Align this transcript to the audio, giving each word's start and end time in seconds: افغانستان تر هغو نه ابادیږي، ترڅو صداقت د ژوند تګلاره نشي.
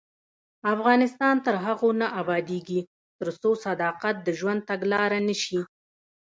افغانستان 0.73 1.35
تر 1.45 1.55
هغو 1.65 1.89
نه 2.01 2.07
ابادیږي، 2.21 2.81
ترڅو 3.19 3.49
صداقت 3.65 4.15
د 4.21 4.27
ژوند 4.39 4.61
تګلاره 4.69 5.19
نشي. 5.27 5.59